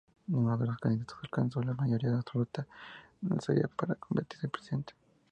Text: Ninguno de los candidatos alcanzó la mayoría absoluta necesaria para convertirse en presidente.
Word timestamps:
Ninguno 0.25 0.57
de 0.57 0.65
los 0.65 0.77
candidatos 0.79 1.19
alcanzó 1.21 1.61
la 1.61 1.75
mayoría 1.75 2.15
absoluta 2.17 2.65
necesaria 3.21 3.67
para 3.77 3.93
convertirse 3.93 4.47
en 4.47 4.51
presidente. 4.51 4.93